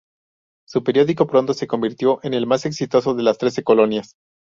[0.67, 4.15] Su periódico pronto se convirtió en el más exitoso de las Trece Colonias.